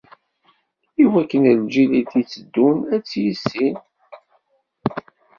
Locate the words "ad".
2.93-3.01